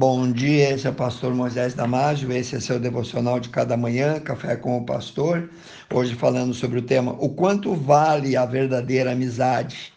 Bom 0.00 0.30
dia, 0.30 0.70
esse 0.70 0.86
é 0.86 0.90
o 0.90 0.94
pastor 0.94 1.34
Moisés 1.34 1.74
Damásio, 1.74 2.30
esse 2.30 2.54
é 2.54 2.60
seu 2.60 2.78
devocional 2.78 3.40
de 3.40 3.48
cada 3.48 3.76
manhã, 3.76 4.20
Café 4.20 4.54
com 4.54 4.78
o 4.78 4.86
Pastor. 4.86 5.50
Hoje 5.92 6.14
falando 6.14 6.54
sobre 6.54 6.78
o 6.78 6.82
tema 6.82 7.16
O 7.18 7.30
quanto 7.30 7.74
vale 7.74 8.36
a 8.36 8.46
verdadeira 8.46 9.10
amizade. 9.10 9.92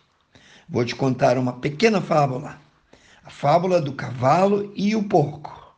Vou 0.67 0.83
te 0.83 0.95
contar 0.95 1.37
uma 1.37 1.53
pequena 1.53 2.01
fábula. 2.01 2.59
A 3.23 3.29
fábula 3.29 3.79
do 3.79 3.93
cavalo 3.93 4.73
e 4.75 4.95
o 4.95 5.03
porco. 5.03 5.71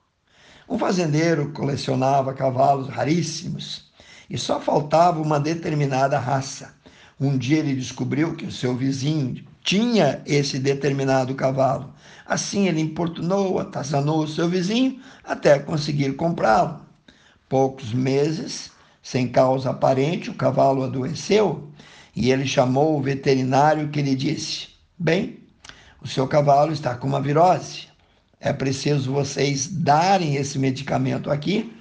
Um 0.70 0.80
fazendeiro 0.80 1.52
colecionava 1.52 2.34
cavalos 2.34 2.88
raríssimos 2.88 3.92
e 4.30 4.38
só 4.38 4.58
faltava 4.58 5.22
uma 5.22 5.38
determinada 5.38 6.18
raça. 6.18 6.74
Um 7.20 7.38
dia 7.38 7.60
ele 7.60 7.76
descobriu 7.76 8.36
que 8.38 8.46
o 8.46 8.52
seu 8.54 8.74
vizinho 8.74 9.44
tinha 9.64 10.22
esse 10.26 10.60
determinado 10.60 11.34
cavalo. 11.34 11.94
Assim 12.26 12.68
ele 12.68 12.82
importunou, 12.82 13.60
atazanou 13.60 14.24
o 14.24 14.28
seu 14.28 14.50
vizinho 14.50 15.00
até 15.24 15.58
conseguir 15.60 16.14
comprá-lo. 16.16 16.82
Poucos 17.48 17.94
meses, 17.94 18.72
sem 19.02 19.28
causa 19.28 19.70
aparente, 19.70 20.30
o 20.30 20.34
cavalo 20.34 20.84
adoeceu 20.84 21.70
e 22.16 22.32
ele 22.32 22.46
chamou 22.46 22.98
o 22.98 23.02
veterinário 23.02 23.90
que 23.90 24.02
lhe 24.02 24.16
disse: 24.16 24.68
Bem, 24.98 25.40
o 26.02 26.08
seu 26.08 26.28
cavalo 26.28 26.72
está 26.72 26.96
com 26.96 27.08
uma 27.08 27.22
virose. 27.22 27.88
É 28.40 28.52
preciso 28.52 29.14
vocês 29.14 29.68
darem 29.68 30.36
esse 30.36 30.60
medicamento 30.60 31.32
aqui 31.32 31.74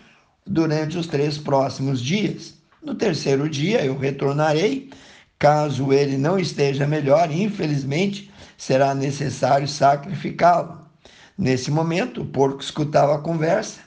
durante 0.47 0.97
os 0.97 1.07
três 1.07 1.37
próximos 1.37 2.01
dias. 2.01 2.55
No 2.83 2.95
terceiro 2.95 3.49
dia 3.49 3.85
eu 3.85 3.97
retornarei 3.99 4.91
Caso 5.43 5.93
ele 5.93 6.17
não 6.17 6.39
esteja 6.39 6.87
melhor, 6.87 7.29
infelizmente, 7.33 8.31
será 8.57 8.95
necessário 8.95 9.67
sacrificá-lo. 9.67 10.87
Nesse 11.37 11.69
momento, 11.69 12.23
o 12.23 12.25
porco 12.25 12.63
escutava 12.63 13.17
a 13.17 13.19
conversa. 13.19 13.81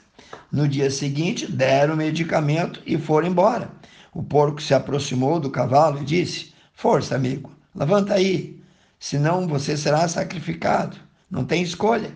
No 0.52 0.68
dia 0.68 0.90
seguinte, 0.90 1.50
deram 1.50 1.94
o 1.94 1.96
medicamento 1.96 2.82
e 2.84 2.98
foram 2.98 3.28
embora. 3.28 3.70
O 4.12 4.22
porco 4.22 4.60
se 4.60 4.74
aproximou 4.74 5.40
do 5.40 5.48
cavalo 5.48 6.02
e 6.02 6.04
disse: 6.04 6.52
Força, 6.74 7.14
amigo, 7.14 7.50
levanta 7.74 8.12
aí, 8.12 8.62
senão 9.00 9.48
você 9.48 9.78
será 9.78 10.06
sacrificado. 10.08 10.98
Não 11.30 11.42
tem 11.42 11.62
escolha. 11.62 12.10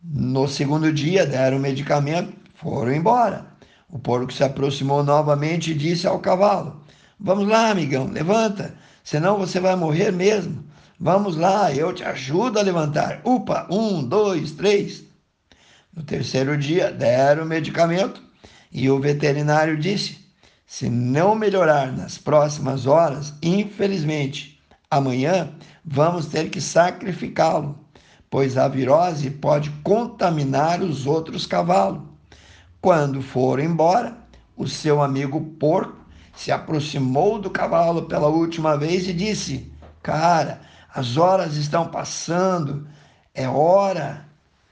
No 0.00 0.46
segundo 0.46 0.92
dia, 0.92 1.26
deram 1.26 1.56
o 1.56 1.60
medicamento, 1.60 2.32
foram 2.54 2.94
embora. 2.94 3.44
O 3.90 3.98
porco 3.98 4.32
se 4.32 4.44
aproximou 4.44 5.02
novamente 5.02 5.72
e 5.72 5.74
disse 5.74 6.06
ao 6.06 6.20
cavalo: 6.20 6.86
Vamos 7.18 7.48
lá, 7.48 7.70
amigão, 7.70 8.06
levanta, 8.06 8.74
senão 9.02 9.38
você 9.38 9.58
vai 9.58 9.74
morrer 9.74 10.12
mesmo. 10.12 10.64
Vamos 11.00 11.36
lá, 11.36 11.72
eu 11.72 11.92
te 11.92 12.04
ajudo 12.04 12.58
a 12.58 12.62
levantar. 12.62 13.20
Upa, 13.24 13.66
um, 13.70 14.02
dois, 14.04 14.52
três. 14.52 15.04
No 15.94 16.02
terceiro 16.02 16.56
dia, 16.58 16.92
deram 16.92 17.44
o 17.44 17.46
medicamento 17.46 18.22
e 18.70 18.90
o 18.90 19.00
veterinário 19.00 19.78
disse: 19.78 20.18
se 20.66 20.90
não 20.90 21.34
melhorar 21.34 21.90
nas 21.90 22.18
próximas 22.18 22.86
horas, 22.86 23.32
infelizmente, 23.42 24.60
amanhã 24.90 25.52
vamos 25.84 26.26
ter 26.26 26.50
que 26.50 26.60
sacrificá-lo, 26.60 27.78
pois 28.28 28.58
a 28.58 28.68
virose 28.68 29.30
pode 29.30 29.70
contaminar 29.82 30.82
os 30.82 31.06
outros 31.06 31.46
cavalos. 31.46 32.02
Quando 32.80 33.22
for 33.22 33.58
embora, 33.58 34.18
o 34.56 34.66
seu 34.68 35.00
amigo 35.00 35.40
porco 35.58 36.05
se 36.36 36.52
aproximou 36.52 37.40
do 37.40 37.50
cavalo 37.50 38.02
pela 38.02 38.28
última 38.28 38.76
vez 38.76 39.08
e 39.08 39.12
disse: 39.12 39.72
Cara, 40.02 40.60
as 40.94 41.16
horas 41.16 41.56
estão 41.56 41.88
passando, 41.88 42.86
é 43.34 43.48
hora 43.48 44.24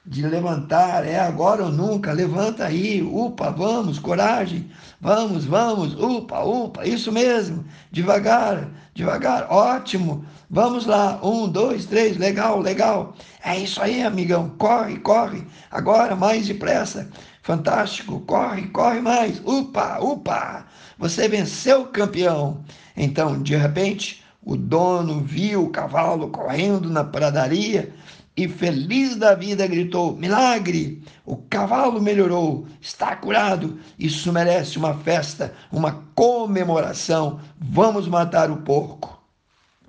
de 0.07 0.27
levantar, 0.27 1.07
é 1.07 1.19
agora 1.19 1.65
ou 1.65 1.73
nunca, 1.73 2.13
levanta 2.13 2.67
aí, 2.67 3.03
upa, 3.03 3.51
vamos, 3.51 3.99
coragem, 3.99 4.71
vamos, 5.01 5.47
vamos, 5.47 5.95
upa, 5.95 6.41
upa, 6.41 6.87
isso 6.87 7.11
mesmo, 7.11 7.65
devagar, 7.91 8.69
devagar, 8.93 9.47
ótimo, 9.51 10.23
vamos 10.51 10.85
lá, 10.85 11.19
um, 11.23 11.49
dois, 11.49 11.87
três, 11.87 12.19
legal, 12.19 12.61
legal, 12.61 13.15
é 13.43 13.59
isso 13.59 13.81
aí, 13.81 14.03
amigão, 14.03 14.51
corre, 14.59 14.99
corre, 14.99 15.47
agora 15.71 16.15
mais 16.15 16.47
depressa, 16.47 17.09
fantástico, 17.43 18.21
corre, 18.21 18.69
corre 18.69 19.01
mais, 19.01 19.41
upa, 19.43 19.99
upa, 20.01 20.67
você 20.99 21.29
venceu, 21.29 21.87
campeão. 21.87 22.65
Então, 22.97 23.43
de 23.43 23.57
repente, 23.57 24.23
o 24.43 24.57
dono 24.57 25.21
viu 25.21 25.65
o 25.65 25.71
cavalo 25.71 26.29
correndo 26.29 26.91
na 26.91 27.03
pradaria 27.03 27.93
e, 28.37 28.49
feliz 28.49 29.17
da 29.17 29.35
vida, 29.35 29.67
gritou: 29.67 30.17
Milagre! 30.17 31.03
O 31.25 31.37
cavalo 31.37 32.01
melhorou, 32.01 32.67
está 32.81 33.17
curado. 33.17 33.79
Isso 33.99 34.33
merece 34.33 34.77
uma 34.77 34.95
festa, 34.95 35.55
uma 35.73 36.05
comemoração. 36.15 37.41
Vamos 37.59 38.07
matar 38.07 38.51
o 38.51 38.59
porco. 38.59 39.23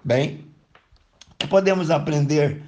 Bem, 0.04 0.46
o 1.32 1.36
que 1.40 1.48
podemos 1.48 1.92
aprender 1.92 2.62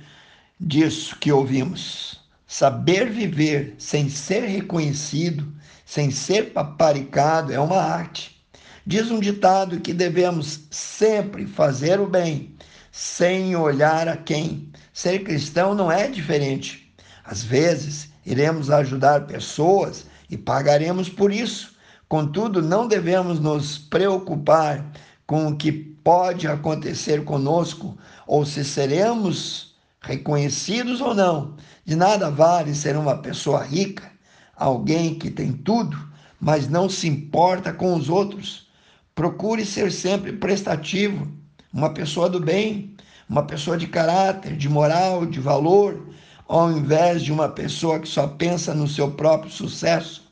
disso 0.59 1.15
que 1.17 1.31
ouvimos? 1.31 2.19
Saber 2.45 3.09
viver 3.09 3.75
sem 3.77 4.09
ser 4.09 4.45
reconhecido 4.45 5.53
sem 5.87 6.11
ser 6.11 6.51
paparicado, 6.51 7.53
é 7.53 7.59
uma 7.61 7.81
arte. 7.81 8.45
Diz 8.85 9.09
um 9.09 9.21
ditado 9.21 9.79
que 9.79 9.93
devemos 9.93 10.67
sempre 10.69 11.47
fazer 11.47 11.97
o 12.01 12.05
bem, 12.05 12.53
sem 12.91 13.55
olhar 13.55 14.05
a 14.09 14.17
quem. 14.17 14.69
Ser 14.91 15.23
cristão 15.23 15.73
não 15.73 15.89
é 15.89 16.09
diferente. 16.09 16.93
Às 17.23 17.41
vezes, 17.41 18.09
iremos 18.25 18.69
ajudar 18.69 19.27
pessoas 19.27 20.05
e 20.29 20.35
pagaremos 20.37 21.07
por 21.07 21.31
isso. 21.31 21.73
Contudo, 22.09 22.61
não 22.61 22.85
devemos 22.85 23.39
nos 23.39 23.77
preocupar 23.77 24.85
com 25.25 25.47
o 25.47 25.55
que 25.55 25.71
pode 25.71 26.49
acontecer 26.49 27.23
conosco 27.23 27.97
ou 28.27 28.45
se 28.45 28.65
seremos 28.65 29.73
reconhecidos 30.01 30.99
ou 30.99 31.15
não. 31.15 31.55
De 31.85 31.95
nada 31.95 32.29
vale 32.29 32.75
ser 32.75 32.97
uma 32.97 33.17
pessoa 33.19 33.63
rica 33.63 34.16
alguém 34.57 35.15
que 35.15 35.29
tem 35.29 35.53
tudo, 35.53 35.97
mas 36.39 36.67
não 36.67 36.89
se 36.89 37.07
importa 37.07 37.71
com 37.71 37.93
os 37.93 38.09
outros. 38.09 38.67
Procure 39.13 39.65
ser 39.65 39.91
sempre 39.91 40.33
prestativo, 40.33 41.27
uma 41.71 41.93
pessoa 41.93 42.29
do 42.29 42.39
bem, 42.39 42.95
uma 43.29 43.43
pessoa 43.43 43.77
de 43.77 43.87
caráter, 43.87 44.55
de 44.55 44.67
moral, 44.67 45.25
de 45.25 45.39
valor, 45.39 46.07
ao 46.47 46.71
invés 46.71 47.23
de 47.23 47.31
uma 47.31 47.49
pessoa 47.49 47.99
que 47.99 48.07
só 48.07 48.27
pensa 48.27 48.73
no 48.73 48.87
seu 48.87 49.11
próprio 49.11 49.51
sucesso. 49.51 50.25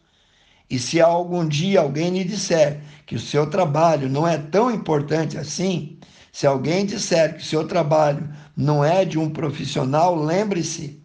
E 0.69 0.79
se 0.79 0.99
algum 0.99 1.47
dia 1.47 1.81
alguém 1.81 2.09
lhe 2.09 2.23
disser 2.23 2.81
que 3.05 3.15
o 3.15 3.19
seu 3.19 3.47
trabalho 3.49 4.09
não 4.09 4.27
é 4.27 4.37
tão 4.37 4.71
importante 4.71 5.37
assim, 5.37 5.99
se 6.31 6.47
alguém 6.47 6.85
disser 6.85 7.35
que 7.35 7.43
o 7.43 7.45
seu 7.45 7.67
trabalho 7.67 8.27
não 8.57 8.83
é 8.83 9.05
de 9.05 9.19
um 9.19 9.29
profissional, 9.29 10.15
lembre-se: 10.15 11.01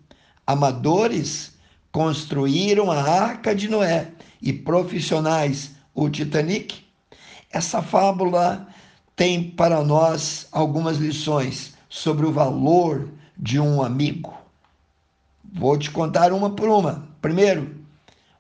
amadores 0.47 1.53
construíram 1.93 2.91
a 2.91 3.03
Arca 3.03 3.55
de 3.55 3.69
Noé 3.69 4.09
e 4.41 4.53
profissionais 4.53 5.73
o 5.95 6.09
Titanic, 6.09 6.84
essa 7.51 7.83
fábula 7.83 8.67
tem 9.17 9.51
para 9.51 9.83
nós 9.83 10.47
algumas 10.53 10.99
lições 10.99 11.75
sobre 11.89 12.25
o 12.25 12.33
valor 12.33 13.09
de 13.37 13.59
um 13.59 13.83
amigo. 13.83 14.34
Vou 15.53 15.77
te 15.77 15.91
contar 15.91 16.33
uma 16.33 16.51
por 16.51 16.69
uma. 16.69 17.09
Primeiro, 17.21 17.75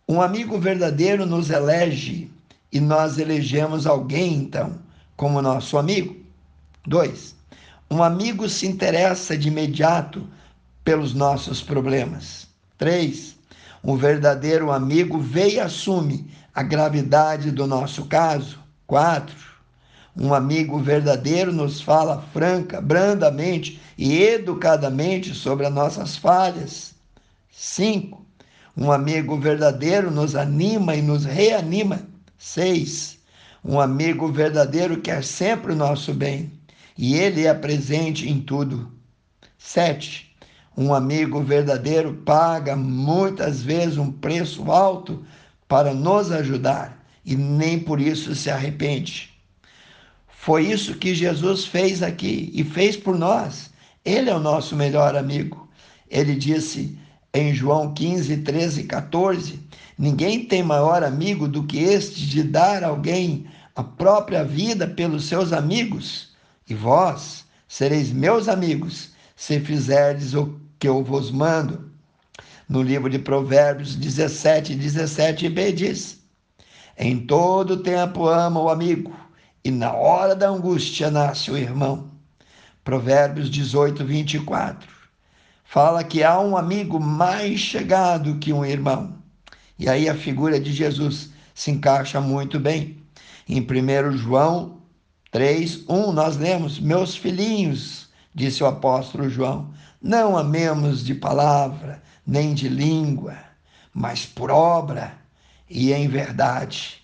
um 0.08 0.22
amigo 0.22 0.58
verdadeiro 0.58 1.26
nos 1.26 1.50
elege 1.50 2.30
e 2.72 2.80
nós 2.80 3.18
elegemos 3.18 3.86
alguém, 3.86 4.34
então, 4.34 4.78
como 5.16 5.42
nosso 5.42 5.76
amigo. 5.76 6.16
Dois, 6.86 7.34
um 7.90 8.02
amigo 8.02 8.48
se 8.48 8.66
interessa 8.66 9.36
de 9.36 9.48
imediato 9.48 10.26
pelos 10.84 11.12
nossos 11.12 11.60
problemas. 11.60 12.46
Três, 12.78 13.36
um 13.82 13.96
verdadeiro 13.96 14.70
amigo 14.70 15.18
vê 15.18 15.54
e 15.54 15.60
assume 15.60 16.30
a 16.54 16.62
gravidade 16.62 17.50
do 17.50 17.66
nosso 17.66 18.06
caso. 18.06 18.58
Quatro, 18.86 19.36
um 20.16 20.34
amigo 20.34 20.78
verdadeiro 20.78 21.52
nos 21.52 21.80
fala 21.80 22.22
franca, 22.32 22.80
brandamente 22.80 23.80
e 23.96 24.20
educadamente 24.20 25.34
sobre 25.34 25.66
as 25.66 25.72
nossas 25.72 26.16
falhas. 26.16 26.94
Cinco, 27.50 28.24
um 28.76 28.90
amigo 28.90 29.38
verdadeiro 29.38 30.10
nos 30.10 30.34
anima 30.34 30.94
e 30.94 31.02
nos 31.02 31.24
reanima. 31.24 32.02
Seis, 32.36 33.18
um 33.64 33.78
amigo 33.78 34.32
verdadeiro 34.32 35.00
quer 35.00 35.22
sempre 35.22 35.72
o 35.72 35.76
nosso 35.76 36.12
bem 36.12 36.52
e 36.96 37.14
ele 37.14 37.46
é 37.46 37.54
presente 37.54 38.28
em 38.28 38.40
tudo. 38.40 38.92
Sete, 39.58 40.29
um 40.80 40.94
amigo 40.94 41.42
verdadeiro 41.42 42.14
paga 42.24 42.74
muitas 42.74 43.62
vezes 43.62 43.98
um 43.98 44.10
preço 44.10 44.72
alto 44.72 45.22
para 45.68 45.92
nos 45.92 46.32
ajudar 46.32 47.04
e 47.22 47.36
nem 47.36 47.78
por 47.78 48.00
isso 48.00 48.34
se 48.34 48.50
arrepende. 48.50 49.28
Foi 50.26 50.64
isso 50.64 50.94
que 50.94 51.14
Jesus 51.14 51.66
fez 51.66 52.02
aqui 52.02 52.50
e 52.54 52.64
fez 52.64 52.96
por 52.96 53.18
nós. 53.18 53.70
Ele 54.02 54.30
é 54.30 54.34
o 54.34 54.40
nosso 54.40 54.74
melhor 54.74 55.14
amigo. 55.14 55.68
Ele 56.08 56.34
disse: 56.34 56.98
em 57.34 57.54
João 57.54 57.92
15, 57.92 58.38
13 58.38 58.80
e 58.80 58.84
14, 58.84 59.60
ninguém 59.98 60.46
tem 60.46 60.62
maior 60.62 61.04
amigo 61.04 61.46
do 61.46 61.64
que 61.64 61.76
este 61.76 62.26
de 62.26 62.42
dar 62.42 62.82
alguém 62.82 63.44
a 63.76 63.84
própria 63.84 64.42
vida 64.42 64.86
pelos 64.86 65.26
seus 65.26 65.52
amigos. 65.52 66.30
E 66.66 66.72
vós 66.72 67.44
sereis 67.68 68.10
meus 68.10 68.48
amigos 68.48 69.10
se 69.36 69.60
fizerdes 69.60 70.32
o 70.32 70.59
que 70.80 70.88
eu 70.88 71.04
vos 71.04 71.30
mando. 71.30 71.88
No 72.68 72.82
livro 72.82 73.08
de 73.08 73.18
Provérbios 73.18 73.94
17, 73.94 74.74
17b 74.74 75.72
diz: 75.72 76.20
Em 76.98 77.24
todo 77.24 77.82
tempo 77.84 78.26
ama 78.26 78.60
o 78.60 78.68
amigo, 78.68 79.14
e 79.64 79.70
na 79.70 79.92
hora 79.92 80.34
da 80.34 80.48
angústia 80.48 81.10
nasce 81.10 81.52
o 81.52 81.56
irmão. 81.56 82.10
Provérbios 82.82 83.48
18, 83.48 84.04
24 84.04 85.00
fala 85.70 86.02
que 86.02 86.24
há 86.24 86.40
um 86.40 86.56
amigo 86.56 86.98
mais 86.98 87.60
chegado 87.60 88.38
que 88.38 88.52
um 88.52 88.64
irmão. 88.64 89.14
E 89.78 89.88
aí 89.88 90.08
a 90.08 90.16
figura 90.16 90.58
de 90.58 90.72
Jesus 90.72 91.30
se 91.54 91.70
encaixa 91.70 92.20
muito 92.20 92.58
bem. 92.58 92.98
Em 93.48 93.60
1 93.60 94.16
João 94.16 94.80
3, 95.30 95.84
1, 95.88 96.12
nós 96.12 96.36
lemos: 96.36 96.80
Meus 96.80 97.14
filhinhos, 97.14 98.08
disse 98.34 98.64
o 98.64 98.66
apóstolo 98.66 99.30
João, 99.30 99.72
não 100.02 100.36
amemos 100.36 101.04
de 101.04 101.14
palavra, 101.14 102.02
nem 102.26 102.54
de 102.54 102.68
língua, 102.68 103.36
mas 103.92 104.24
por 104.24 104.50
obra 104.50 105.12
e 105.68 105.92
em 105.92 106.08
verdade. 106.08 107.02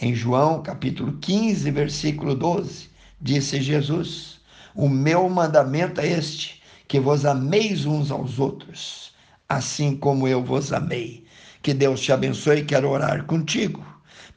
Em 0.00 0.14
João 0.14 0.62
capítulo 0.62 1.18
15, 1.20 1.70
versículo 1.70 2.34
12, 2.34 2.88
disse 3.20 3.60
Jesus: 3.60 4.40
O 4.74 4.88
meu 4.88 5.28
mandamento 5.28 6.00
é 6.00 6.06
este 6.06 6.62
que 6.86 6.98
vos 6.98 7.26
ameis 7.26 7.84
uns 7.84 8.10
aos 8.10 8.38
outros, 8.38 9.12
assim 9.46 9.94
como 9.94 10.26
eu 10.26 10.42
vos 10.42 10.72
amei. 10.72 11.26
Que 11.62 11.74
Deus 11.74 12.00
te 12.00 12.12
abençoe. 12.12 12.64
Quero 12.64 12.88
orar 12.88 13.24
contigo. 13.24 13.84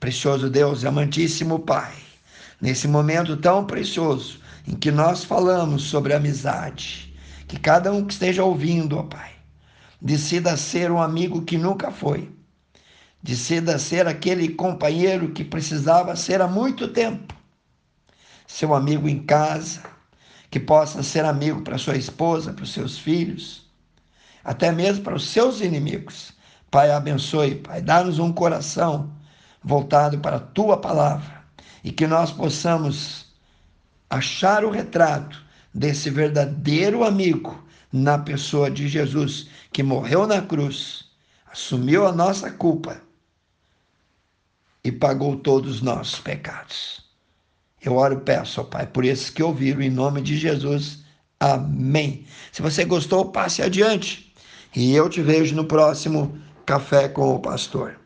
Precioso 0.01 0.49
Deus, 0.49 0.83
amantíssimo 0.83 1.59
Pai, 1.59 1.93
nesse 2.59 2.87
momento 2.87 3.37
tão 3.37 3.65
precioso 3.65 4.39
em 4.67 4.75
que 4.75 4.91
nós 4.91 5.23
falamos 5.23 5.83
sobre 5.83 6.13
amizade, 6.13 7.10
que 7.51 7.59
cada 7.59 7.91
um 7.91 8.05
que 8.05 8.13
esteja 8.13 8.45
ouvindo, 8.45 8.97
ó 8.97 9.03
Pai, 9.03 9.29
decida 10.01 10.55
ser 10.55 10.89
um 10.89 11.01
amigo 11.01 11.41
que 11.41 11.57
nunca 11.57 11.91
foi, 11.91 12.33
decida 13.21 13.77
ser 13.77 14.07
aquele 14.07 14.53
companheiro 14.53 15.33
que 15.33 15.43
precisava 15.43 16.15
ser 16.15 16.41
há 16.41 16.47
muito 16.47 16.87
tempo, 16.87 17.35
seu 18.47 18.73
amigo 18.73 19.09
em 19.09 19.21
casa, 19.23 19.83
que 20.49 20.61
possa 20.61 21.03
ser 21.03 21.25
amigo 21.25 21.61
para 21.61 21.77
sua 21.77 21.97
esposa, 21.97 22.53
para 22.53 22.63
os 22.63 22.71
seus 22.71 22.97
filhos, 22.97 23.69
até 24.45 24.71
mesmo 24.71 25.03
para 25.03 25.15
os 25.15 25.27
seus 25.27 25.59
inimigos. 25.59 26.31
Pai, 26.71 26.89
abençoe, 26.89 27.55
Pai, 27.55 27.81
dá-nos 27.81 28.17
um 28.17 28.31
coração 28.31 29.11
voltado 29.61 30.17
para 30.19 30.37
a 30.37 30.39
tua 30.39 30.77
palavra 30.77 31.43
e 31.83 31.91
que 31.91 32.07
nós 32.07 32.31
possamos 32.31 33.25
achar 34.09 34.63
o 34.63 34.71
retrato 34.71 35.50
desse 35.73 36.09
verdadeiro 36.09 37.03
amigo 37.03 37.63
na 37.91 38.17
pessoa 38.17 38.69
de 38.69 38.87
Jesus, 38.87 39.47
que 39.71 39.83
morreu 39.83 40.25
na 40.25 40.41
cruz, 40.41 41.05
assumiu 41.51 42.05
a 42.07 42.11
nossa 42.11 42.49
culpa 42.51 43.01
e 44.83 44.91
pagou 44.91 45.35
todos 45.35 45.75
os 45.75 45.81
nossos 45.81 46.19
pecados. 46.19 47.01
Eu 47.83 47.95
oro 47.95 48.15
e 48.15 48.21
peço, 48.21 48.61
ó 48.61 48.63
Pai, 48.63 48.85
por 48.85 49.03
esses 49.03 49.29
que 49.29 49.43
ouviram, 49.43 49.81
em 49.81 49.89
nome 49.89 50.21
de 50.21 50.37
Jesus. 50.37 50.99
Amém. 51.39 52.25
Se 52.51 52.61
você 52.61 52.85
gostou, 52.85 53.31
passe 53.31 53.61
adiante. 53.61 54.31
E 54.75 54.93
eu 54.93 55.09
te 55.09 55.21
vejo 55.21 55.55
no 55.55 55.65
próximo 55.65 56.39
Café 56.65 57.09
com 57.09 57.35
o 57.35 57.39
Pastor. 57.39 58.00